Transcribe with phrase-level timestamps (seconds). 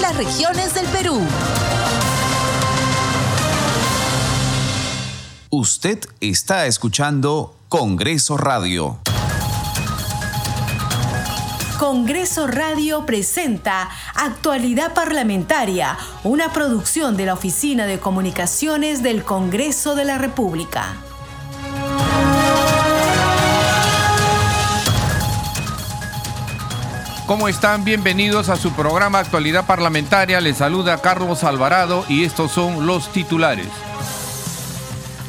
[0.00, 1.20] las regiones del Perú.
[5.50, 8.98] Usted está escuchando Congreso Radio.
[11.78, 20.04] Congreso Radio presenta Actualidad Parlamentaria, una producción de la Oficina de Comunicaciones del Congreso de
[20.04, 21.09] la República.
[27.30, 27.84] ¿Cómo están?
[27.84, 30.40] Bienvenidos a su programa Actualidad Parlamentaria.
[30.40, 33.68] Les saluda Carlos Alvarado y estos son los titulares.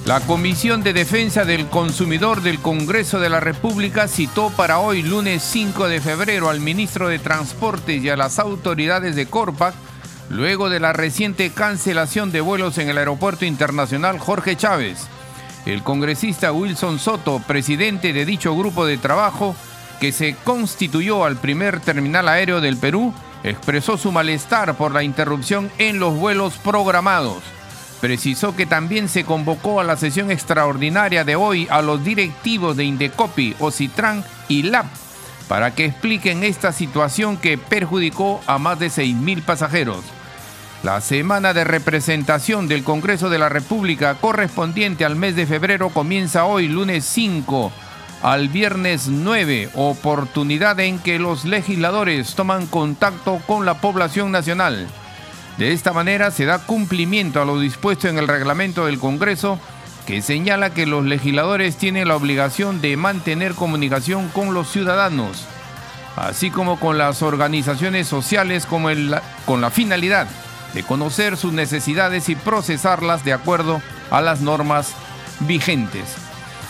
[0.05, 5.43] La Comisión de Defensa del Consumidor del Congreso de la República citó para hoy, lunes
[5.43, 9.75] 5 de febrero, al ministro de Transportes y a las autoridades de Corpac,
[10.27, 15.05] luego de la reciente cancelación de vuelos en el Aeropuerto Internacional Jorge Chávez.
[15.67, 19.55] El congresista Wilson Soto, presidente de dicho grupo de trabajo,
[20.01, 23.13] que se constituyó al primer terminal aéreo del Perú,
[23.43, 27.43] expresó su malestar por la interrupción en los vuelos programados.
[28.01, 32.85] Precisó que también se convocó a la sesión extraordinaria de hoy a los directivos de
[32.85, 34.87] Indecopi, Ocitran y LAP
[35.47, 40.03] para que expliquen esta situación que perjudicó a más de 6.000 pasajeros.
[40.81, 46.45] La semana de representación del Congreso de la República correspondiente al mes de febrero comienza
[46.45, 47.71] hoy, lunes 5
[48.23, 54.87] al viernes 9, oportunidad en que los legisladores toman contacto con la población nacional.
[55.57, 59.59] De esta manera se da cumplimiento a lo dispuesto en el reglamento del Congreso,
[60.05, 65.45] que señala que los legisladores tienen la obligación de mantener comunicación con los ciudadanos,
[66.15, 70.27] así como con las organizaciones sociales con la finalidad
[70.73, 74.93] de conocer sus necesidades y procesarlas de acuerdo a las normas
[75.41, 76.20] vigentes.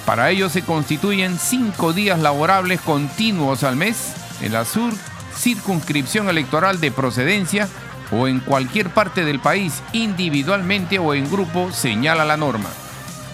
[0.05, 4.91] Para ello se constituyen cinco días laborables continuos al mes en la sur
[5.35, 7.67] circunscripción electoral de procedencia
[8.11, 12.69] o en cualquier parte del país, individualmente o en grupo, señala la norma.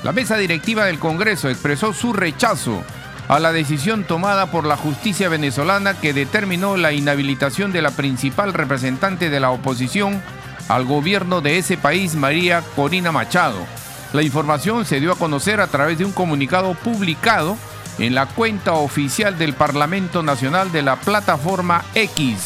[0.03, 2.83] La mesa directiva del Congreso expresó su rechazo
[3.27, 8.53] a la decisión tomada por la justicia venezolana que determinó la inhabilitación de la principal
[8.53, 10.21] representante de la oposición
[10.69, 13.65] al gobierno de ese país, María Corina Machado
[14.13, 17.57] la información se dio a conocer a través de un comunicado publicado
[17.99, 22.39] en la cuenta oficial del Parlamento Nacional de la plataforma X.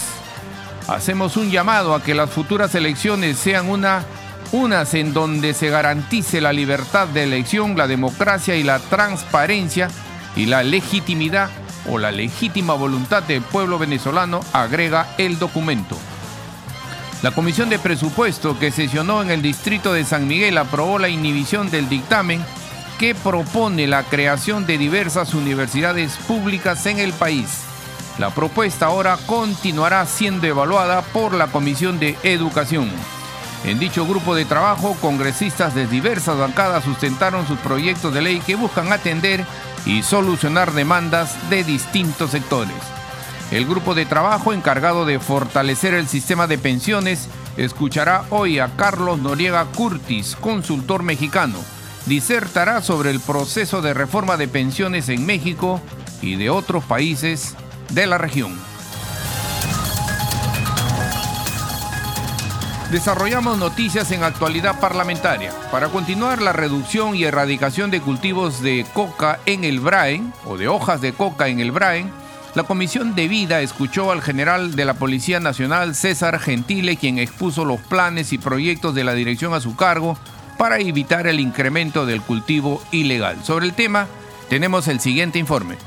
[0.88, 4.04] Hacemos un llamado a que las futuras elecciones sean una,
[4.52, 9.90] unas en donde se garantice la libertad de elección, la democracia y la transparencia
[10.36, 11.50] y la legitimidad
[11.90, 15.98] o la legítima voluntad del pueblo venezolano, agrega el documento.
[17.22, 21.70] La Comisión de Presupuesto que sesionó en el distrito de San Miguel aprobó la inhibición
[21.70, 22.44] del dictamen
[22.98, 27.60] que propone la creación de diversas universidades públicas en el país.
[28.18, 32.90] La propuesta ahora continuará siendo evaluada por la Comisión de Educación.
[33.66, 38.56] En dicho grupo de trabajo, congresistas de diversas bancadas sustentaron sus proyectos de ley que
[38.56, 39.46] buscan atender
[39.86, 43.01] y solucionar demandas de distintos sectores.
[43.52, 49.20] El grupo de trabajo encargado de fortalecer el sistema de pensiones escuchará hoy a Carlos
[49.20, 51.60] Noriega Curtis, consultor mexicano.
[52.06, 55.82] Disertará sobre el proceso de reforma de pensiones en México
[56.22, 57.56] y de otros países
[57.90, 58.58] de la región.
[62.90, 65.52] Desarrollamos noticias en actualidad parlamentaria.
[65.72, 70.70] Para continuar la reducción y erradicación de cultivos de coca en el Braen, o de
[70.70, 72.21] hojas de coca en el Braen,
[72.54, 77.64] la Comisión de Vida escuchó al general de la Policía Nacional, César Gentile, quien expuso
[77.64, 80.18] los planes y proyectos de la dirección a su cargo
[80.58, 83.44] para evitar el incremento del cultivo ilegal.
[83.44, 84.08] Sobre el tema,
[84.50, 85.78] tenemos el siguiente informe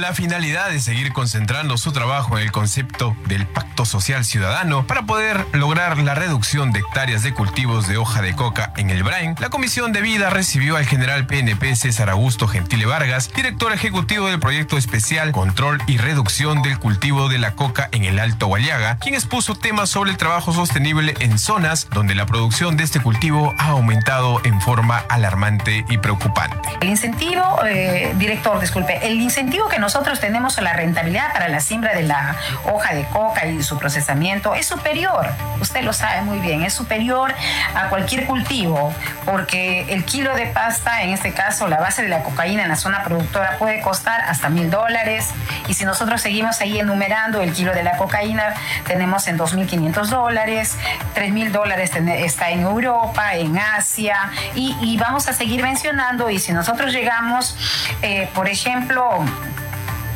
[0.00, 5.02] la finalidad de seguir concentrando su trabajo en el concepto del pacto social ciudadano para
[5.02, 9.34] poder lograr la reducción de hectáreas de cultivos de hoja de coca en el Brain,
[9.38, 14.40] la Comisión de Vida recibió al general PNP César Augusto Gentile Vargas, director ejecutivo del
[14.40, 19.14] proyecto especial Control y Reducción del Cultivo de la Coca en el Alto Guayaga, quien
[19.14, 23.68] expuso temas sobre el trabajo sostenible en zonas donde la producción de este cultivo ha
[23.68, 26.68] aumentado en forma alarmante y preocupante.
[26.80, 31.92] El incentivo, eh, director, disculpe, el incentivo que nosotros tenemos la rentabilidad para la siembra
[31.96, 32.36] de la
[32.72, 34.54] hoja de coca y su procesamiento.
[34.54, 35.26] Es superior,
[35.60, 37.34] usted lo sabe muy bien, es superior
[37.74, 38.94] a cualquier cultivo,
[39.24, 42.76] porque el kilo de pasta, en este caso la base de la cocaína en la
[42.76, 45.30] zona productora puede costar hasta mil dólares.
[45.66, 48.54] Y si nosotros seguimos ahí enumerando el kilo de la cocaína
[48.86, 50.76] tenemos en 2.500 dólares,
[51.16, 56.30] 3.000 dólares está en Europa, en Asia y, vamos a seguir mencionando.
[56.30, 57.56] Y si nosotros llegamos,
[58.02, 59.24] eh, por ejemplo,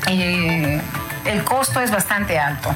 [0.09, 0.81] eh,
[1.25, 2.75] el costo es bastante alto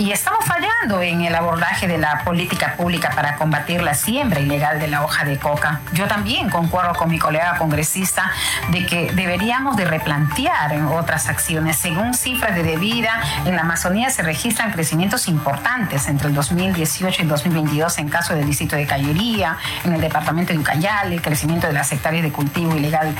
[0.00, 4.80] y estamos fallando en el abordaje de la política pública para combatir la siembra ilegal
[4.80, 5.82] de la hoja de coca.
[5.92, 8.32] Yo también concuerdo con mi colega congresista
[8.70, 11.76] de que deberíamos de replantear otras acciones.
[11.76, 17.22] Según cifras de debida, en la Amazonía se registran crecimientos importantes entre el 2018 y
[17.24, 21.66] el 2022 en caso del distrito de Callería, en el departamento de Ucayali, el crecimiento
[21.66, 23.14] de las hectáreas de cultivo ilegal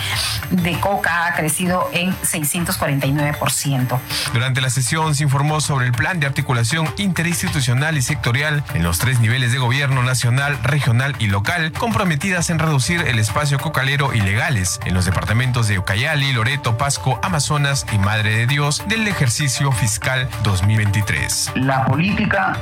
[0.48, 3.98] de coca ha crecido en 649%.
[4.32, 8.98] Durante la sesión se informó sobre el plan de articulación interinstitucional y sectorial en los
[8.98, 14.78] tres niveles de gobierno nacional, regional y local, comprometidas en reducir el espacio cocalero ilegales
[14.84, 20.28] en los departamentos de Ucayali, Loreto, Pasco, Amazonas y Madre de Dios del ejercicio fiscal
[20.44, 21.52] 2023.
[21.56, 22.56] La política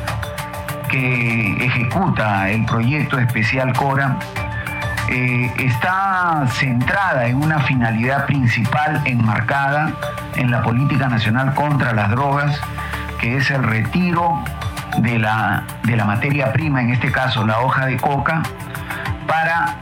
[0.90, 4.18] que ejecuta el proyecto especial Cora
[5.10, 9.92] eh, está centrada en una finalidad principal enmarcada
[10.36, 12.58] en la política nacional contra las drogas
[13.18, 14.42] que es el retiro
[14.98, 18.42] de la, de la materia prima, en este caso la hoja de coca,
[19.26, 19.76] para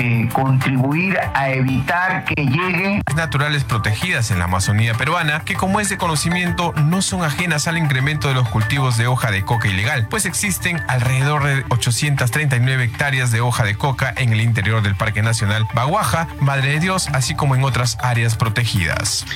[0.00, 5.90] eh, contribuir a evitar que llegue naturales protegidas en la Amazonía peruana que como es
[5.90, 10.06] de conocimiento no son ajenas al incremento de los cultivos de hoja de coca ilegal,
[10.08, 15.20] pues existen alrededor de 839 hectáreas de hoja de coca en el interior del Parque
[15.20, 19.26] Nacional Baguaja, Madre de Dios, así como en otras áreas protegidas.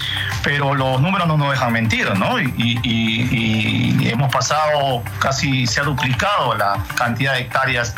[0.42, 2.40] Pero los números no nos dejan mentir, ¿no?
[2.40, 7.94] Y, hemos pasado, casi se ha duplicado la cantidad de hectáreas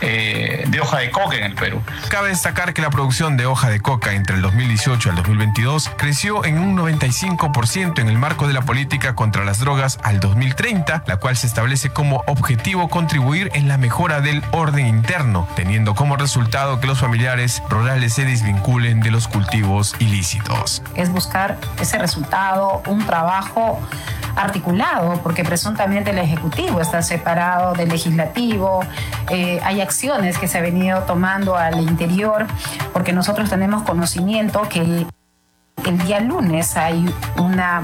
[0.00, 1.80] eh, de hoja de coca en el Perú.
[2.08, 6.44] Cabe destacar que la producción de hoja de coca entre el 2018 al 2022 creció
[6.44, 11.16] en un 95% en el marco de la política contra las drogas al 2030, la
[11.18, 16.80] cual se establece como objetivo contribuir en la mejora del orden interno, teniendo como resultado
[16.80, 20.82] que los familiares rurales se desvinculen de los cultivos ilícitos.
[20.94, 23.80] Es buscar ese resultado, un trabajo
[24.36, 28.80] articulado, porque presuntamente el Ejecutivo está separado del Legislativo,
[29.30, 32.46] eh, hay acciones que se han venido tomando al interior,
[32.92, 35.06] porque nosotros tenemos conocimiento que
[35.86, 37.82] el día lunes hay una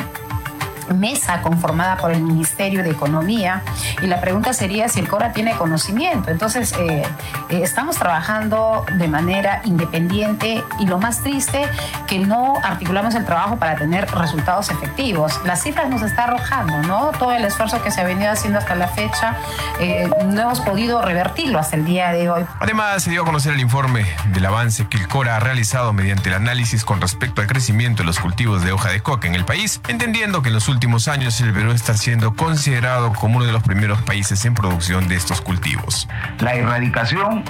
[0.94, 3.62] mesa conformada por el Ministerio de Economía
[4.02, 6.30] y la pregunta sería si el CORA tiene conocimiento.
[6.30, 7.02] Entonces, eh,
[7.48, 11.68] eh, estamos trabajando de manera independiente y lo más triste
[12.06, 15.40] que no articulamos el trabajo para tener resultados efectivos.
[15.44, 17.10] Las cifras nos está arrojando, ¿no?
[17.18, 19.36] Todo el esfuerzo que se ha venido haciendo hasta la fecha,
[19.80, 22.44] eh, no hemos podido revertirlo hasta el día de hoy.
[22.60, 26.28] Además, se dio a conocer el informe del avance que el CORA ha realizado mediante
[26.28, 29.44] el análisis con respecto al crecimiento de los cultivos de hoja de coca en el
[29.44, 33.46] país, entendiendo que en los últimos últimos años el Perú está siendo considerado como uno
[33.46, 36.06] de los primeros países en producción de estos cultivos.
[36.40, 37.42] La erradicación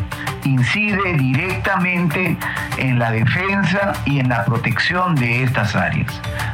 [0.44, 2.38] incide directamente
[2.76, 6.12] en la defensa y en la protección de estas áreas.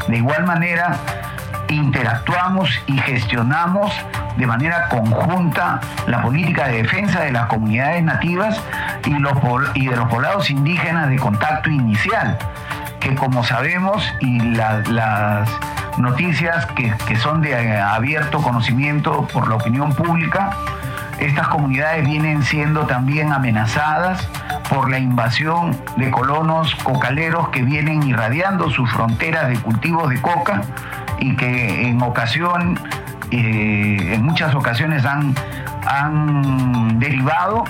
[0.08, 0.96] De igual manera,
[1.68, 3.92] interactuamos y gestionamos
[4.38, 8.58] de manera conjunta la política de defensa de las comunidades nativas
[9.04, 12.38] y, de los poblados indígenas de contacto inicial,
[12.98, 15.50] que como sabemos y las
[15.98, 20.56] noticias que, son de eh, abierto conocimiento por la opinión pública.
[21.20, 24.28] Estas comunidades vienen siendo también amenazadas
[24.68, 30.62] por la invasión de colonos cocaleros que vienen irradiando sus fronteras de cultivos de coca
[31.20, 32.80] y que en ocasión,
[33.30, 35.34] eh, en muchas ocasiones han,
[35.86, 37.64] han derivado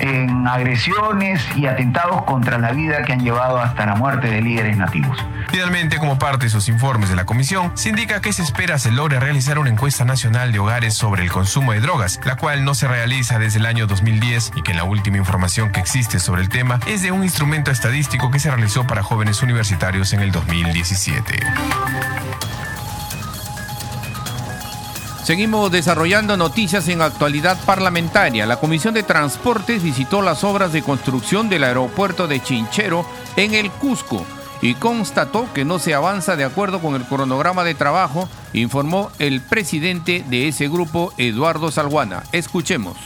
[0.00, 4.76] en agresiones y atentados contra la vida que han llevado hasta la muerte de líderes
[4.76, 5.18] nativos.
[5.50, 8.90] Finalmente, como parte de sus informes de la comisión, se indica que se espera se
[8.90, 12.74] logre realizar una encuesta nacional de hogares sobre el consumo de drogas, la cual no
[12.74, 16.48] se realiza desde el año 2010 y que la última información que existe sobre el
[16.48, 22.17] tema es de un instrumento estadístico que se realizó para jóvenes universitarios en el 2017.
[25.28, 28.46] Seguimos desarrollando noticias en actualidad parlamentaria.
[28.46, 33.04] La Comisión de Transportes visitó las obras de construcción del aeropuerto de Chinchero
[33.36, 34.24] en el Cusco
[34.62, 39.42] y constató que no se avanza de acuerdo con el cronograma de trabajo, informó el
[39.42, 42.22] presidente de ese grupo, Eduardo Salguana.
[42.32, 42.96] Escuchemos.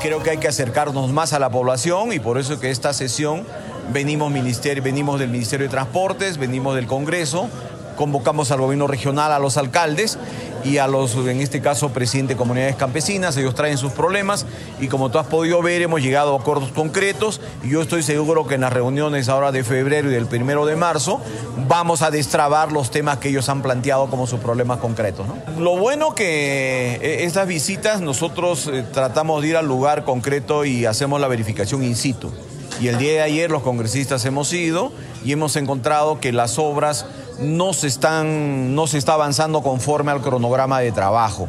[0.00, 3.46] Creo que hay que acercarnos más a la población y por eso que esta sesión
[3.92, 7.50] venimos, ministerio, venimos del Ministerio de Transportes, venimos del Congreso
[7.96, 10.18] convocamos al gobierno regional, a los alcaldes
[10.66, 13.36] y a los, en este caso, presidente de comunidades campesinas.
[13.36, 14.46] Ellos traen sus problemas
[14.80, 18.46] y como tú has podido ver, hemos llegado a acuerdos concretos y yo estoy seguro
[18.46, 21.20] que en las reuniones ahora de febrero y del primero de marzo
[21.68, 25.26] vamos a destrabar los temas que ellos han planteado como sus problemas concretos.
[25.58, 30.84] Lo bueno que eh, estas visitas nosotros eh, tratamos de ir al lugar concreto y
[30.84, 32.32] hacemos la verificación in situ.
[32.80, 34.92] Y el día de ayer los congresistas hemos ido
[35.24, 37.06] y hemos encontrado que las obras
[37.40, 41.48] no se, están, no se está avanzando conforme al cronograma de trabajo.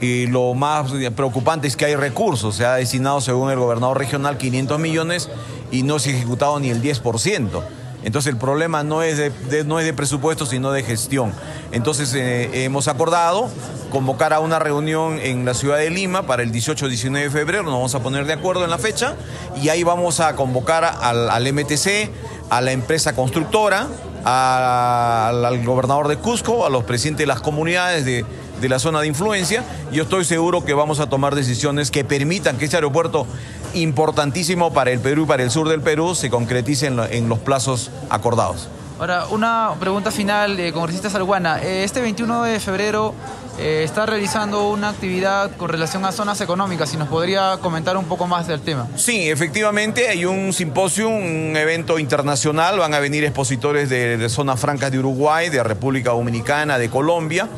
[0.00, 4.38] Y lo más preocupante es que hay recursos, se ha destinado según el gobernador regional
[4.38, 5.28] 500 millones
[5.70, 7.62] y no se ha ejecutado ni el 10%.
[8.02, 11.32] Entonces el problema no es de, no es de presupuesto, sino de gestión.
[11.70, 13.50] Entonces eh, hemos acordado
[13.90, 17.74] convocar a una reunión en la ciudad de Lima para el 18-19 de febrero, nos
[17.74, 19.16] vamos a poner de acuerdo en la fecha
[19.60, 22.08] y ahí vamos a convocar al, al MTC,
[22.48, 23.88] a la empresa constructora,
[24.24, 28.24] al, gobernador de Cusco, a los presidentes de las comunidades de,
[28.68, 29.64] la zona de influencia.
[29.92, 33.26] Yo estoy seguro que vamos a tomar decisiones que permitan que este aeropuerto
[33.74, 37.90] importantísimo para el Perú y para el sur del Perú se concretice en, los plazos
[38.10, 38.68] acordados.
[38.98, 41.62] Ahora, una pregunta final, de congresista Salguana.
[41.62, 43.14] Eh, este 21 de febrero
[43.60, 46.90] eh, está realizando una actividad con relación a zonas económicas.
[46.90, 48.88] Si nos podría comentar un poco más del tema.
[48.96, 52.78] Sí, efectivamente hay un simposio, un evento internacional.
[52.78, 57.48] Van a venir expositores de, de zonas francas de Uruguay, de República Dominicana, de Colombia.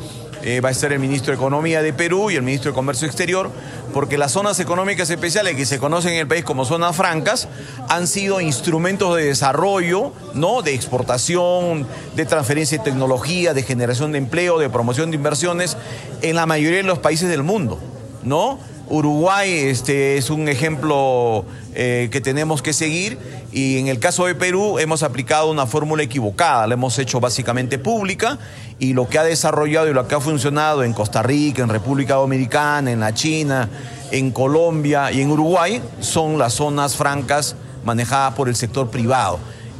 [0.45, 3.07] Eh, va a ser el ministro de Economía de Perú y el ministro de Comercio
[3.07, 3.49] Exterior,
[3.93, 7.47] porque las zonas económicas especiales que se conocen en el país como zonas francas
[7.87, 10.61] han sido instrumentos de desarrollo, ¿no?
[10.61, 15.77] de exportación, de transferencia de tecnología, de generación de empleo, de promoción de inversiones
[16.21, 17.79] en la mayoría de los países del mundo.
[18.23, 18.59] ¿no?
[18.89, 23.17] Uruguay este, es un ejemplo eh, que tenemos que seguir
[23.53, 27.77] y en el caso de Perú hemos aplicado una fórmula equivocada, la hemos hecho básicamente
[27.77, 28.39] pública
[28.79, 32.15] y lo que ha desarrollado y lo que ha funcionado en Costa Rica, en República
[32.15, 33.69] Dominicana, en la China,
[34.11, 37.55] en Colombia y en Uruguay son las zonas francas
[37.85, 39.37] manejadas por el sector privado.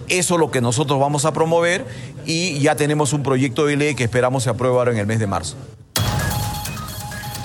[0.08, 1.86] Eso es lo que nosotros vamos a promover
[2.28, 5.18] y ya tenemos un proyecto de ley que esperamos se apruebe ahora en el mes
[5.18, 5.56] de marzo.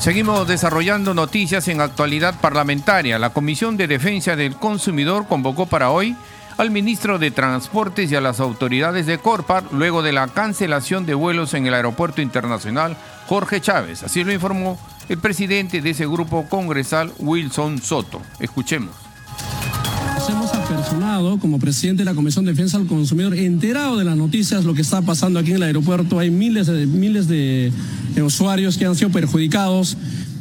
[0.08, 3.18] Seguimos desarrollando noticias en actualidad parlamentaria.
[3.18, 6.16] La Comisión de Defensa del Consumidor convocó para hoy
[6.56, 11.12] al ministro de Transportes y a las autoridades de Corpar luego de la cancelación de
[11.12, 12.96] vuelos en el aeropuerto internacional
[13.26, 14.02] Jorge Chávez.
[14.02, 14.78] Así lo informó
[15.10, 18.22] el presidente de ese grupo congresal, Wilson Soto.
[18.40, 18.92] Escuchemos.
[21.18, 24.82] Como presidente de la Comisión de Defensa del Consumidor, enterado de las noticias, lo que
[24.82, 26.20] está pasando aquí en el aeropuerto.
[26.20, 27.72] Hay miles de, miles de
[28.22, 29.96] usuarios que han sido perjudicados.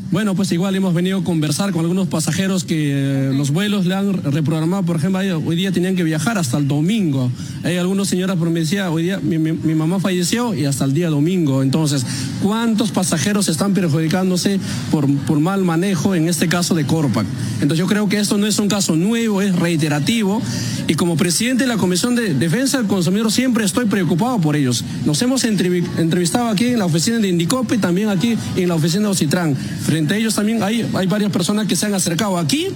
[0.09, 3.93] Bueno, pues igual hemos venido a conversar con algunos pasajeros que eh, los vuelos le
[3.93, 7.29] han reprogramado, por ejemplo, hoy día tenían que viajar hasta el domingo.
[7.63, 11.09] Hay algunas señoras, pero me decía, hoy día mi, mamá falleció y hasta el día
[11.09, 11.61] domingo.
[11.61, 12.05] Entonces,
[12.41, 14.61] ¿cuántos pasajeros están perjudicándose
[14.91, 17.27] por, por mal manejo, en este caso de Corpac?
[17.55, 20.41] Entonces yo creo que esto no es un caso nuevo, es reiterativo
[20.87, 24.83] y como presidente de la Comisión de Defensa del Consumidor siempre estoy preocupado por ellos.
[25.05, 29.09] Nos hemos entrevistado aquí en la oficina de Indicope, también aquí en la oficina de
[29.09, 29.55] Ocitran.
[29.55, 32.67] Frente a ellos también hay, hay varias personas que se han acercado aquí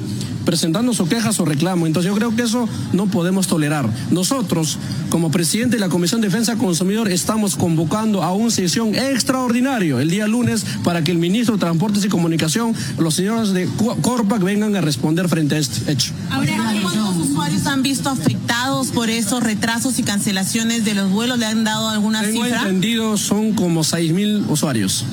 [0.45, 1.87] presentando su queja, su reclamo.
[1.87, 3.89] Entonces yo creo que eso no podemos tolerar.
[4.11, 4.77] Nosotros,
[5.09, 10.09] como presidente de la Comisión de Defensa Consumidor, estamos convocando a una sesión extraordinaria el
[10.09, 13.67] día lunes para que el ministro de Transportes y Comunicación, los señores de
[14.01, 16.11] Corpac vengan a responder frente a este hecho.
[16.29, 21.39] Ahora, ¿cuántos usuarios han visto afectados por esos retrasos y cancelaciones de los vuelos?
[21.39, 22.61] ¿Le han dado alguna Tengo cifra?
[22.61, 25.05] entendido, son como 6 mil usuarios.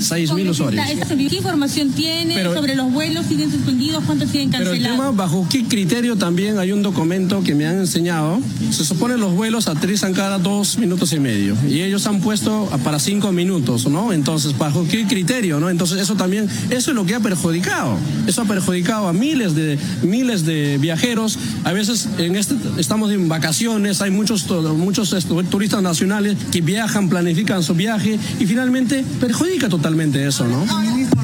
[0.00, 0.84] 6 mil usuarios.
[1.08, 3.26] ¿Qué información tiene sobre los vuelos?
[3.26, 4.04] ¿Siguen suspendidos?
[4.04, 4.71] ¿Cuántos siguen cancelados?
[4.72, 8.40] Pero el tema, bajo qué criterio también hay un documento que me han enseñado.
[8.70, 11.56] Se supone los vuelos aterrizan cada dos minutos y medio.
[11.68, 14.12] Y ellos han puesto para cinco minutos, ¿no?
[14.12, 15.70] Entonces, ¿bajo qué criterio, no?
[15.70, 17.96] Entonces, eso también, eso es lo que ha perjudicado.
[18.26, 21.38] Eso ha perjudicado a miles de, miles de viajeros.
[21.64, 25.14] A veces en este, estamos en vacaciones, hay muchos, muchos
[25.50, 30.64] turistas nacionales que viajan, planifican su viaje y finalmente perjudica totalmente eso, ¿no?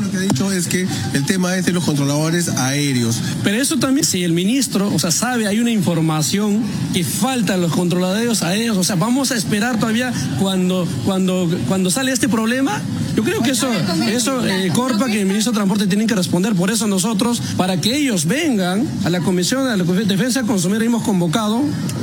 [0.09, 3.21] Lo que ha dicho es que el tema es de los controladores aéreos.
[3.45, 7.73] Pero eso también, si el ministro, o sea, sabe, hay una información que faltan los
[7.73, 12.81] controladores aéreos, o sea, vamos a esperar todavía cuando, cuando, cuando sale este problema.
[13.19, 13.69] Yo creo que eso,
[14.07, 16.55] eso eh, Corpa, que el ministro de Transporte tienen que responder.
[16.55, 20.85] Por eso nosotros, para que ellos vengan a la Comisión de la Defensa del Consumidor,
[20.85, 21.61] hemos convocado,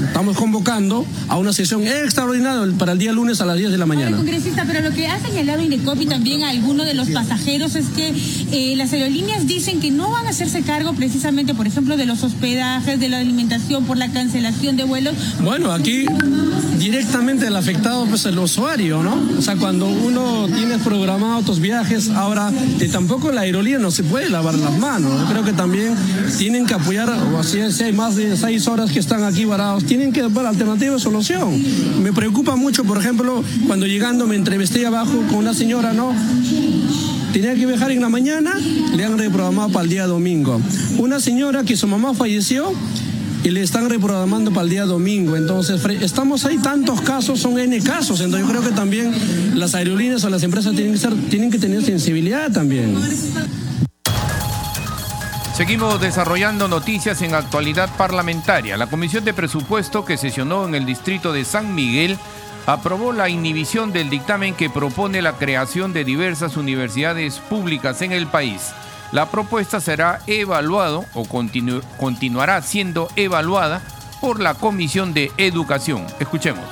[0.07, 3.86] estamos convocando a una sesión extraordinaria para el día lunes a las 10 de la
[3.86, 4.17] mañana.
[4.17, 8.13] congresista, pero lo que ha señalado Indecopi también a algunos de los pasajeros es que
[8.51, 12.24] eh, las aerolíneas dicen que no van a hacerse cargo precisamente, por ejemplo, de los
[12.24, 15.13] hospedajes, de la alimentación por la cancelación de vuelos.
[15.39, 16.07] Bueno, aquí
[16.86, 19.20] directamente el afectado pues el usuario, ¿no?
[19.39, 22.54] O sea, cuando uno tiene programado tus viajes, ahora
[22.92, 25.20] tampoco la aerolínea no se puede lavar las manos.
[25.22, 25.96] Yo creo que también
[26.38, 29.84] tienen que apoyar, o si, si hay más de seis horas que están aquí varados,
[29.86, 31.60] tienen que dar alternativa de solución.
[32.04, 36.13] Me preocupa mucho, por ejemplo, cuando llegando me entrevisté abajo con una señora, ¿no?
[37.34, 38.54] Tenía que viajar en la mañana,
[38.96, 40.62] le han reprogramado para el día domingo.
[41.00, 42.72] Una señora que su mamá falleció
[43.45, 45.35] y le están reprogramando para el día domingo.
[45.35, 48.19] Entonces, estamos ahí, tantos casos, son N casos.
[48.19, 49.13] Entonces, yo creo que también
[49.53, 52.97] las aerolíneas o las empresas tienen que, tienen que tener sensibilidad también.
[55.55, 58.77] Seguimos desarrollando noticias en actualidad parlamentaria.
[58.77, 62.17] La Comisión de Presupuesto que sesionó en el distrito de San Miguel
[62.65, 68.25] aprobó la inhibición del dictamen que propone la creación de diversas universidades públicas en el
[68.25, 68.73] país.
[69.15, 73.81] La propuesta será evaluado o continuará siendo evaluada
[74.19, 76.05] por la Comisión de Educación.
[76.19, 76.65] Escuchemos.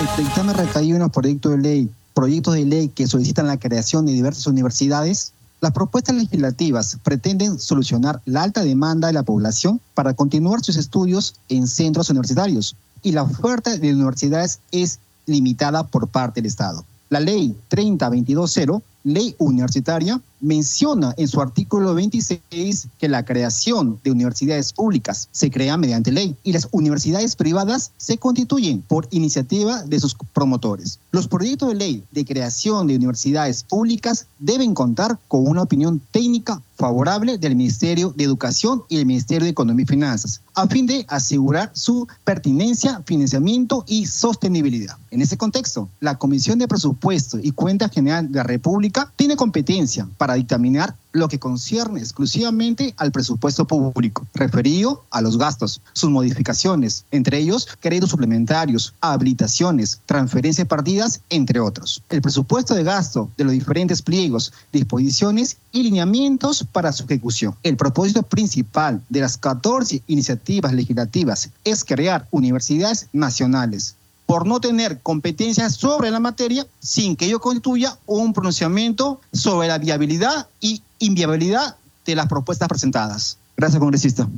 [0.00, 4.06] El dictamen recaído en los proyectos de ley, proyectos de ley que solicitan la creación
[4.06, 5.34] de diversas universidades.
[5.60, 11.36] Las propuestas legislativas pretenden solucionar la alta demanda de la población para continuar sus estudios
[11.48, 12.74] en centros universitarios,
[13.04, 16.84] y la oferta de universidades es limitada por parte del Estado.
[17.08, 24.72] La ley 3022.0, ley universitaria, menciona en su artículo 26 que la creación de universidades
[24.72, 30.16] públicas se crea mediante ley y las universidades privadas se constituyen por iniciativa de sus
[30.32, 30.98] promotores.
[31.12, 36.60] Los proyectos de ley de creación de universidades públicas deben contar con una opinión técnica
[36.76, 41.06] favorable del Ministerio de Educación y el Ministerio de Economía y Finanzas, a fin de
[41.08, 44.96] asegurar su pertinencia, financiamiento y sostenibilidad.
[45.10, 50.06] En ese contexto, la Comisión de Presupuesto y Cuenta General de la República tiene competencia
[50.18, 57.04] para dictaminar lo que concierne exclusivamente al presupuesto público, referido a los gastos, sus modificaciones,
[57.10, 62.02] entre ellos créditos suplementarios, habilitaciones, transferencias partidas, entre otros.
[62.10, 67.54] El presupuesto de gasto de los diferentes pliegos, disposiciones y lineamientos para su ejecución.
[67.62, 73.95] El propósito principal de las 14 iniciativas legislativas es crear universidades nacionales
[74.26, 79.78] por no tener competencias sobre la materia sin que ello constituya un pronunciamiento sobre la
[79.78, 83.38] viabilidad y inviabilidad de las propuestas presentadas.
[83.56, 84.28] Gracias, congresista.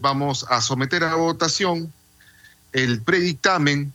[0.00, 1.92] Vamos a someter a votación
[2.72, 3.92] el predictamen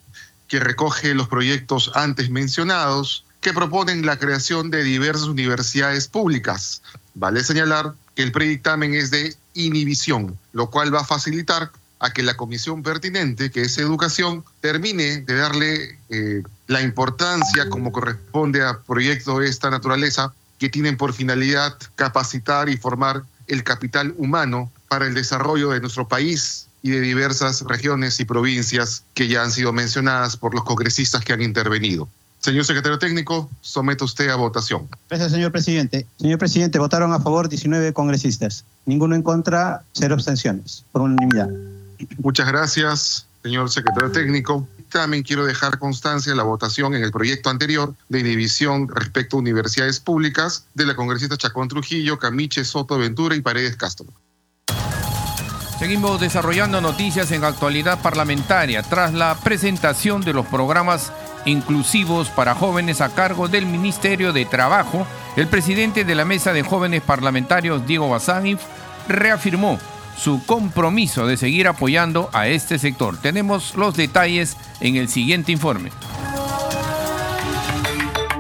[0.48, 6.82] que recoge los proyectos antes mencionados que proponen la creación de diversas universidades públicas.
[7.16, 12.24] Vale señalar que el predictamen es de inhibición, lo cual va a facilitar a que
[12.24, 18.80] la comisión pertinente, que es educación, termine de darle eh, la importancia como corresponde a
[18.80, 25.06] proyectos de esta naturaleza que tienen por finalidad capacitar y formar el capital humano para
[25.06, 29.72] el desarrollo de nuestro país y de diversas regiones y provincias que ya han sido
[29.72, 32.10] mencionadas por los congresistas que han intervenido.
[32.40, 34.88] Señor secretario técnico, somete usted a votación.
[35.08, 36.08] Gracias, señor presidente.
[36.20, 38.66] Señor presidente, votaron a favor 19 congresistas.
[38.88, 41.50] Ninguno en contra, cero abstenciones, por unanimidad.
[42.20, 44.68] Muchas gracias, señor secretario técnico.
[44.90, 49.40] También quiero dejar constancia de la votación en el proyecto anterior de inhibición respecto a
[49.40, 54.08] universidades públicas de la congresista Chacón Trujillo, Camiche, Soto, Ventura y Paredes Castro.
[55.80, 61.12] Seguimos desarrollando noticias en actualidad parlamentaria tras la presentación de los programas
[61.46, 65.08] inclusivos para jóvenes a cargo del Ministerio de Trabajo.
[65.36, 68.60] El presidente de la Mesa de Jóvenes Parlamentarios, Diego Bazán,
[69.08, 69.80] reafirmó
[70.18, 73.18] su compromiso de seguir apoyando a este sector.
[73.18, 75.92] Tenemos los detalles en el siguiente informe.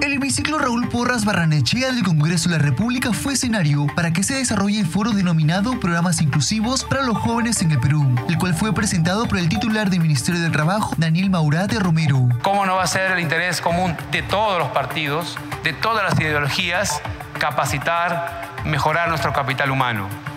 [0.01, 4.33] El hemiciclo Raúl Porras Barranechea del Congreso de la República fue escenario para que se
[4.33, 8.73] desarrolle el foro denominado Programas Inclusivos para los Jóvenes en el Perú, el cual fue
[8.73, 12.27] presentado por el titular del Ministerio del Trabajo, Daniel Maurate Romero.
[12.41, 16.19] ¿Cómo no va a ser el interés común de todos los partidos, de todas las
[16.19, 17.01] ideologías,
[17.39, 20.30] capacitar, mejorar nuestro capital humano?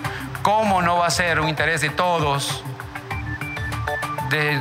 [0.44, 2.62] ¿Cómo no va a ser un interés de todos
[4.28, 4.60] de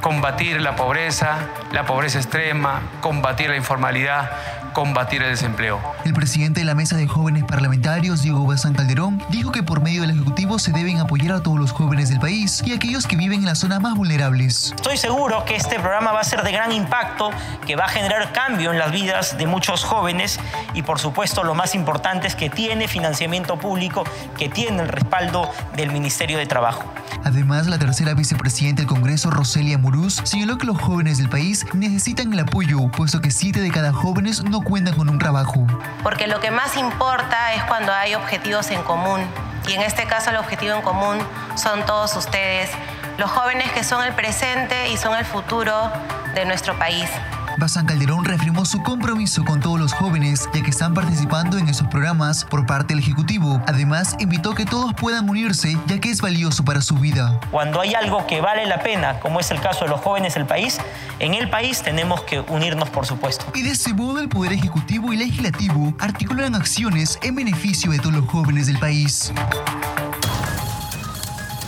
[0.00, 1.36] combatir la pobreza,
[1.70, 4.32] la pobreza extrema, combatir la informalidad?
[4.76, 5.80] Combatir el desempleo.
[6.04, 10.02] El presidente de la Mesa de Jóvenes Parlamentarios, Diego Bazán Calderón, dijo que por medio
[10.02, 13.16] del Ejecutivo se deben apoyar a todos los jóvenes del país y a aquellos que
[13.16, 14.74] viven en las zonas más vulnerables.
[14.76, 17.30] Estoy seguro que este programa va a ser de gran impacto,
[17.66, 20.38] que va a generar cambio en las vidas de muchos jóvenes
[20.74, 24.04] y por supuesto lo más importante es que tiene financiamiento público,
[24.36, 26.84] que tiene el respaldo del Ministerio de Trabajo.
[27.26, 32.32] Además, la tercera vicepresidenta del Congreso, Roselia Muruz, señaló que los jóvenes del país necesitan
[32.32, 35.66] el apoyo, puesto que siete de cada jóvenes no cuenta con un trabajo.
[36.04, 39.22] Porque lo que más importa es cuando hay objetivos en común.
[39.66, 41.18] Y en este caso el objetivo en común
[41.56, 42.70] son todos ustedes,
[43.18, 45.90] los jóvenes que son el presente y son el futuro
[46.32, 47.10] de nuestro país.
[47.58, 51.86] Bazán Calderón reafirmó su compromiso con todos los jóvenes ya que están participando en esos
[51.88, 53.62] programas por parte del Ejecutivo.
[53.66, 57.40] Además, invitó que todos puedan unirse ya que es valioso para su vida.
[57.50, 60.44] Cuando hay algo que vale la pena, como es el caso de los jóvenes del
[60.44, 60.78] país,
[61.18, 63.46] en el país tenemos que unirnos, por supuesto.
[63.54, 68.14] Y de ese modo el Poder Ejecutivo y Legislativo articulan acciones en beneficio de todos
[68.14, 69.32] los jóvenes del país.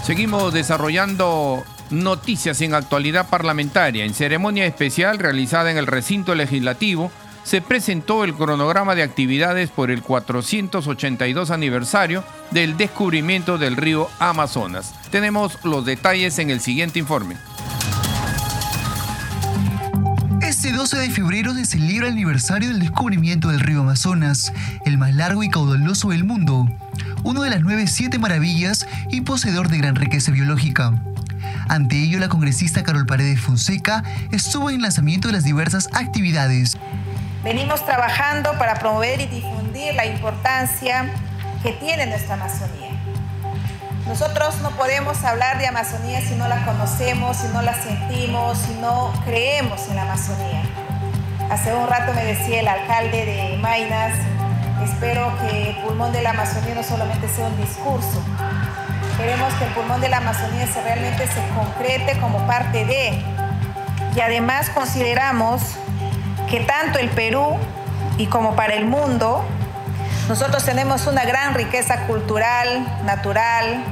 [0.03, 4.05] Seguimos desarrollando noticias en actualidad parlamentaria.
[4.05, 7.11] En ceremonia especial realizada en el recinto legislativo,
[7.49, 14.95] se presentó el cronograma de actividades por el 482 aniversario del descubrimiento del río Amazonas.
[15.11, 17.37] Tenemos los detalles en el siguiente informe.
[20.43, 24.53] Este 12 de febrero se celebra el aniversario del descubrimiento del río Amazonas,
[24.85, 26.69] el más largo y caudaloso del mundo,
[27.23, 30.93] uno de las nueve siete maravillas y poseedor de gran riqueza biológica.
[31.69, 34.03] Ante ello, la congresista Carol Paredes Fonseca
[34.33, 36.79] estuvo en el lanzamiento de las diversas actividades.
[37.45, 41.13] Venimos trabajando para promover y difundir la importancia
[41.63, 42.89] que tiene nuestra Amazonía.
[44.07, 48.73] Nosotros no podemos hablar de Amazonía si no la conocemos, si no la sentimos, si
[48.81, 50.63] no creemos en la Amazonía.
[51.51, 54.15] Hace un rato me decía el alcalde de Mainas,
[54.83, 58.25] espero que el pulmón de la Amazonía no solamente sea un discurso,
[59.19, 63.21] Queremos que el pulmón de la Amazonía se realmente se concrete como parte de.
[64.15, 65.61] Y además consideramos
[66.49, 67.57] que tanto el Perú
[68.17, 69.45] y como para el mundo,
[70.29, 73.83] nosotros tenemos una gran riqueza cultural, natural,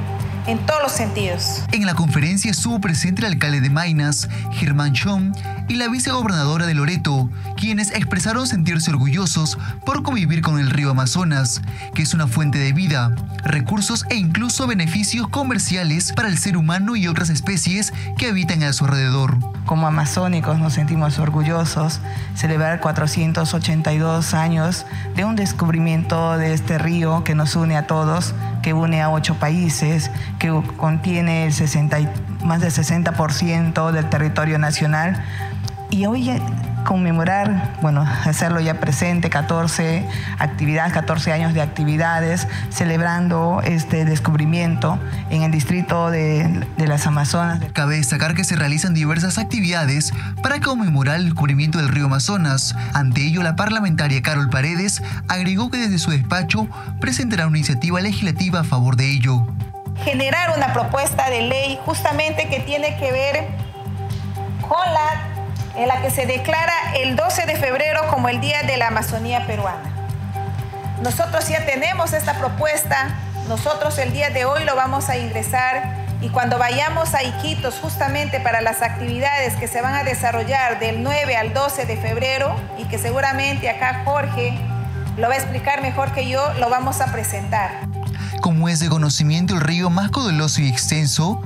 [0.47, 1.63] en todos los sentidos.
[1.71, 5.33] En la conferencia estuvo presente el alcalde de Mainas, Germán Chong,
[5.67, 11.61] y la vicegobernadora de Loreto, quienes expresaron sentirse orgullosos por convivir con el río Amazonas,
[11.93, 16.95] que es una fuente de vida, recursos e incluso beneficios comerciales para el ser humano
[16.95, 19.37] y otras especies que habitan a su alrededor.
[19.65, 21.99] Como amazónicos nos sentimos orgullosos
[22.35, 28.33] celebrar 482 años de un descubrimiento de este río que nos une a todos
[28.67, 31.99] que une a ocho países, que contiene el 60,
[32.43, 35.23] más del 60% del territorio nacional.
[35.89, 36.37] Y hoy
[36.87, 40.07] conmemorar, bueno, hacerlo ya presente, 14
[40.39, 44.97] actividades, 14 años de actividades, celebrando este descubrimiento
[45.29, 47.59] en el distrito de, de, las Amazonas.
[47.73, 52.73] Cabe destacar que se realizan diversas actividades para conmemorar el descubrimiento del río Amazonas.
[52.93, 56.69] Ante ello, la parlamentaria Carol Paredes agregó que desde su despacho
[57.01, 59.45] presentará una iniciativa legislativa a favor de ello.
[60.05, 63.47] Generar una propuesta de ley justamente que tiene que ver
[64.61, 65.26] con la
[65.77, 69.45] en la que se declara el 12 de febrero como el Día de la Amazonía
[69.45, 69.93] Peruana.
[71.01, 73.15] Nosotros ya tenemos esta propuesta,
[73.47, 78.39] nosotros el día de hoy lo vamos a ingresar y cuando vayamos a Iquitos justamente
[78.39, 82.85] para las actividades que se van a desarrollar del 9 al 12 de febrero y
[82.85, 84.57] que seguramente acá Jorge
[85.17, 87.71] lo va a explicar mejor que yo, lo vamos a presentar.
[88.41, 91.41] Como es de conocimiento el río más caudaloso y extenso,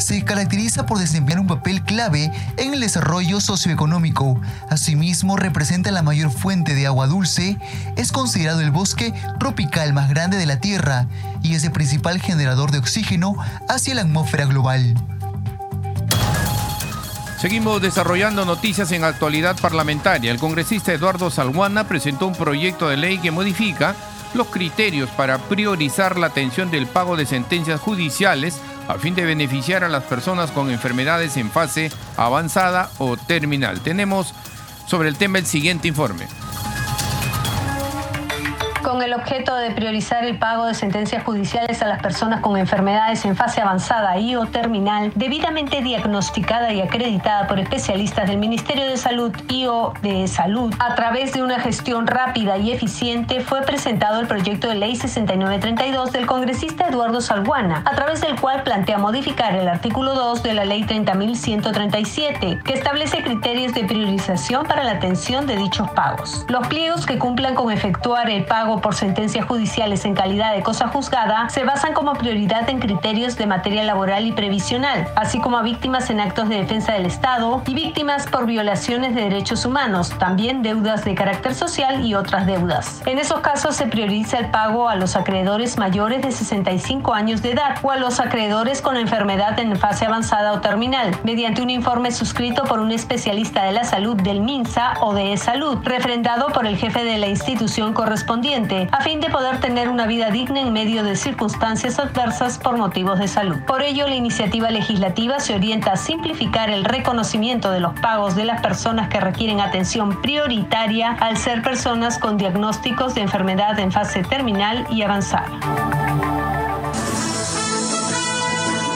[0.00, 4.40] se caracteriza por desempeñar un papel clave en el desarrollo socioeconómico.
[4.68, 7.58] Asimismo, representa la mayor fuente de agua dulce,
[7.96, 11.06] es considerado el bosque tropical más grande de la Tierra
[11.42, 13.34] y es el principal generador de oxígeno
[13.68, 14.94] hacia la atmósfera global.
[17.38, 20.30] Seguimos desarrollando noticias en actualidad parlamentaria.
[20.30, 23.94] El congresista Eduardo Salguana presentó un proyecto de ley que modifica
[24.34, 28.60] los criterios para priorizar la atención del pago de sentencias judiciales
[28.90, 33.80] a fin de beneficiar a las personas con enfermedades en fase avanzada o terminal.
[33.80, 34.34] Tenemos
[34.86, 36.26] sobre el tema el siguiente informe
[38.82, 43.24] con el objeto de priorizar el pago de sentencias judiciales a las personas con enfermedades
[43.24, 48.96] en fase avanzada y o terminal, debidamente diagnosticada y acreditada por especialistas del Ministerio de
[48.96, 54.20] Salud y o de Salud, a través de una gestión rápida y eficiente, fue presentado
[54.20, 59.54] el proyecto de ley 6932 del congresista Eduardo Salguana, a través del cual plantea modificar
[59.54, 65.46] el artículo 2 de la ley 30.137, que establece criterios de priorización para la atención
[65.46, 66.44] de dichos pagos.
[66.48, 70.88] Los pliegos que cumplan con efectuar el pago por sentencias judiciales en calidad de cosa
[70.88, 75.62] juzgada se basan como prioridad en criterios de materia laboral y previsional, así como a
[75.62, 80.62] víctimas en actos de defensa del Estado y víctimas por violaciones de derechos humanos, también
[80.62, 83.02] deudas de carácter social y otras deudas.
[83.06, 87.52] En esos casos se prioriza el pago a los acreedores mayores de 65 años de
[87.52, 92.12] edad o a los acreedores con enfermedad en fase avanzada o terminal, mediante un informe
[92.12, 96.76] suscrito por un especialista de la salud del MINSA o de E-Salud, refrendado por el
[96.76, 98.59] jefe de la institución correspondiente
[98.90, 103.18] a fin de poder tener una vida digna en medio de circunstancias adversas por motivos
[103.18, 103.56] de salud.
[103.66, 108.44] Por ello, la iniciativa legislativa se orienta a simplificar el reconocimiento de los pagos de
[108.44, 114.22] las personas que requieren atención prioritaria al ser personas con diagnósticos de enfermedad en fase
[114.22, 115.48] terminal y avanzada.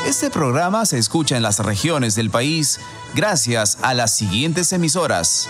[0.07, 2.81] Este programa se escucha en las regiones del país
[3.14, 5.48] gracias a las siguientes emisoras.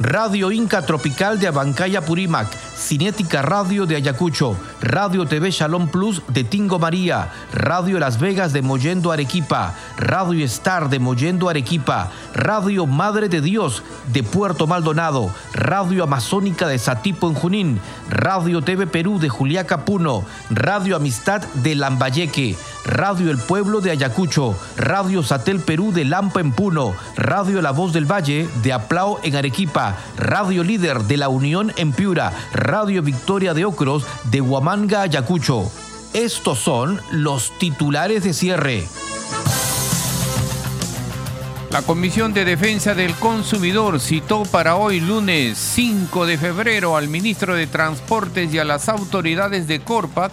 [0.00, 2.48] Radio Inca Tropical de Abancaya Purímac,
[2.80, 8.62] Cinética Radio de Ayacucho, Radio TV Shalom Plus de Tingo María, Radio Las Vegas de
[8.62, 16.04] Mollendo Arequipa, Radio Star de Mollendo Arequipa, Radio Madre de Dios de Puerto Maldonado, Radio
[16.04, 22.56] Amazónica de Satipo en Junín, Radio TV Perú de Juliaca Puno, Radio Amistad de Lambayeque,
[22.84, 27.92] Radio El Pueblo de Ayacucho, Radio Satel Perú de Lampa en Puno, Radio La Voz
[27.92, 33.52] del Valle de Aplao en Arequipa, Radio Líder de La Unión en Piura, Radio Victoria
[33.52, 35.68] de Ocros de Huamanga, Ayacucho.
[36.12, 38.84] Estos son los titulares de cierre.
[41.72, 47.56] La Comisión de Defensa del Consumidor citó para hoy lunes 5 de febrero al ministro
[47.56, 50.30] de Transportes y a las autoridades de Corpac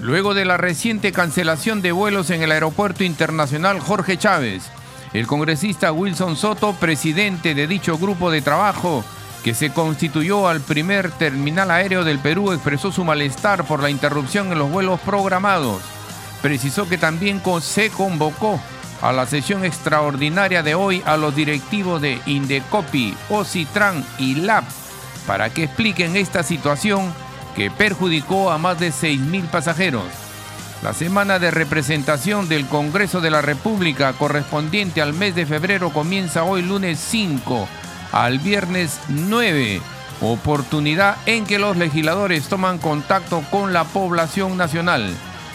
[0.00, 4.64] luego de la reciente cancelación de vuelos en el Aeropuerto Internacional Jorge Chávez.
[5.12, 9.04] El congresista Wilson Soto, presidente de dicho grupo de trabajo,
[9.42, 14.52] que se constituyó al primer terminal aéreo del Perú, expresó su malestar por la interrupción
[14.52, 15.80] en los vuelos programados.
[16.42, 18.60] Precisó que también se convocó
[19.02, 24.64] a la sesión extraordinaria de hoy a los directivos de Indecopi, Ocitran y LAP
[25.26, 27.12] para que expliquen esta situación
[27.54, 30.04] que perjudicó a más de 6.000 pasajeros.
[30.82, 36.42] La semana de representación del Congreso de la República correspondiente al mes de febrero comienza
[36.42, 37.68] hoy lunes 5
[38.12, 39.80] al viernes 9,
[40.20, 45.14] oportunidad en que los legisladores toman contacto con la población nacional.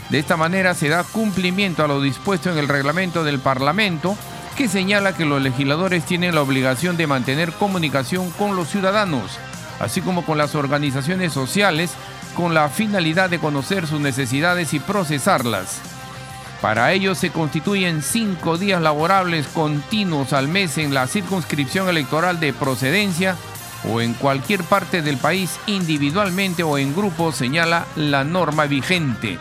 [0.09, 4.15] De esta manera se da cumplimiento a lo dispuesto en el reglamento del Parlamento,
[4.55, 9.37] que señala que los legisladores tienen la obligación de mantener comunicación con los ciudadanos,
[9.79, 11.91] así como con las organizaciones sociales,
[12.35, 15.81] con la finalidad de conocer sus necesidades y procesarlas.
[16.65, 22.53] Para ello se constituyen cinco días laborables continuos al mes en la circunscripción electoral de
[22.53, 23.35] procedencia
[23.87, 29.37] o en cualquier parte del país individualmente o en grupo, señala la norma vigente.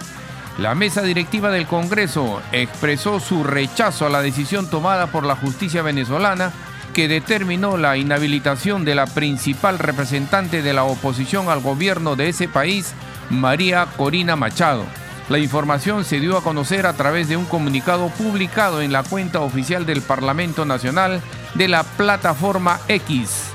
[0.59, 5.81] La mesa directiva del Congreso expresó su rechazo a la decisión tomada por la justicia
[5.81, 6.53] venezolana
[6.93, 12.49] que determinó la inhabilitación de la principal representante de la oposición al gobierno de ese
[12.49, 12.93] país,
[13.31, 14.85] María Corina Machado.
[15.29, 19.41] La información se dio a conocer a través de un comunicado publicado en la cuenta
[19.41, 21.23] oficial del Parlamento Nacional
[21.55, 23.55] de la plataforma X.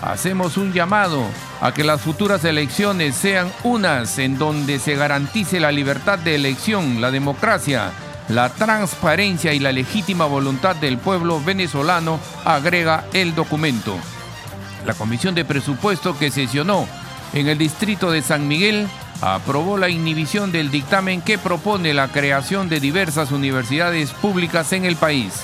[0.00, 1.24] Hacemos un llamado
[1.60, 7.00] a que las futuras elecciones sean unas en donde se garantice la libertad de elección,
[7.00, 7.90] la democracia,
[8.28, 13.98] la transparencia y la legítima voluntad del pueblo venezolano, agrega el documento.
[14.86, 16.86] La Comisión de Presupuesto que sesionó
[17.32, 18.86] en el distrito de San Miguel
[19.20, 24.96] aprobó la inhibición del dictamen que propone la creación de diversas universidades públicas en el
[24.96, 25.42] país.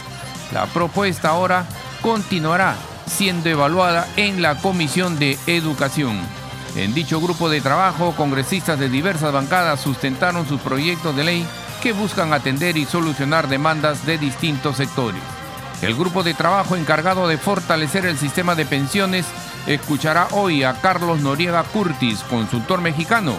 [0.53, 1.67] La propuesta ahora
[2.01, 6.19] continuará siendo evaluada en la Comisión de Educación.
[6.77, 11.47] En dicho grupo de trabajo, congresistas de diversas bancadas sustentaron sus proyectos de ley
[11.83, 15.21] que buscan atender y solucionar demandas de distintos sectores.
[15.83, 19.27] El grupo de trabajo encargado de fortalecer el sistema de pensiones
[19.67, 23.35] escuchará hoy a Carlos Noriega Curtis, consultor mexicano.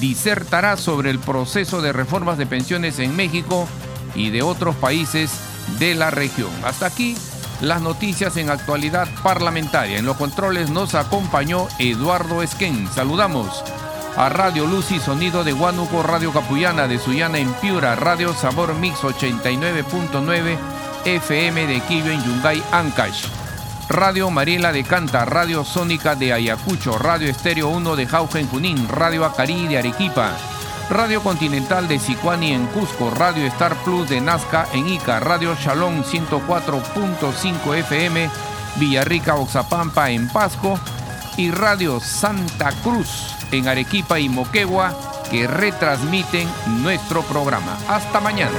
[0.00, 3.68] Disertará sobre el proceso de reformas de pensiones en México
[4.14, 5.32] y de otros países
[5.78, 6.50] de la región.
[6.64, 7.16] Hasta aquí
[7.60, 9.98] las noticias en actualidad parlamentaria.
[9.98, 12.88] En los controles nos acompañó Eduardo Esquén.
[12.92, 13.62] Saludamos
[14.16, 18.74] a Radio Luz y Sonido de Huánuco, Radio Capuyana de Sullana en Piura, Radio Sabor
[18.74, 20.56] Mix 89.9
[21.04, 23.41] FM de Quillo en Yungay, Ancash.
[23.92, 28.88] Radio Mariela de Canta, Radio Sónica de Ayacucho, Radio Estéreo 1 de Jauja en Junín,
[28.88, 30.32] Radio Acarí de Arequipa,
[30.88, 36.02] Radio Continental de Sicuani en Cusco, Radio Star Plus de Nazca en Ica, Radio Shalom
[36.04, 38.30] 104.5 FM,
[38.76, 40.80] Villarrica, Oxapampa en Pasco
[41.36, 44.94] y Radio Santa Cruz en Arequipa y Moquegua
[45.30, 46.48] que retransmiten
[46.82, 47.76] nuestro programa.
[47.88, 48.58] Hasta mañana.